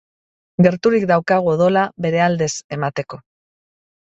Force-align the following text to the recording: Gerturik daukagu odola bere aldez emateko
Gerturik 0.67 1.05
daukagu 1.11 1.51
odola 1.57 1.83
bere 2.07 2.23
aldez 2.29 2.51
emateko 2.79 3.21